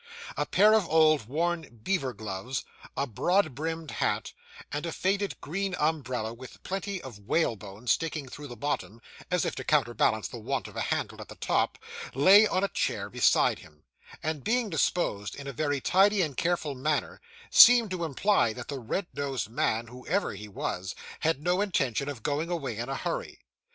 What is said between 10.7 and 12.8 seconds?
a handle at the top, lay on a